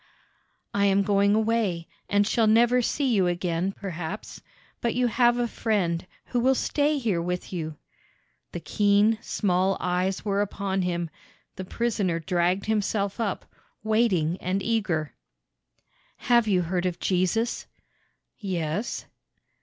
[0.73, 4.41] "I am going away, and shall never see you again, perhaps;
[4.81, 7.77] but you have a Friend who will stay here with you."
[8.51, 11.11] The keen, small eyes were upon him.
[11.55, 13.45] The prisoner dragged himself up,
[13.83, 15.13] waiting and eager.
[16.17, 17.67] "Have you heard of Jesus?"
[18.39, 19.05] "Yes."